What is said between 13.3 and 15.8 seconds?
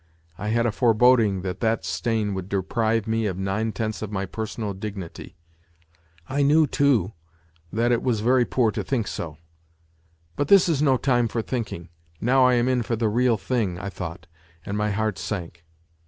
thing," I thought, and my heart sank.